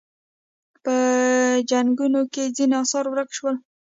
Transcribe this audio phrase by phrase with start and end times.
[0.83, 0.95] په
[1.69, 3.55] جنګونو کې ځینې اثار ورک شول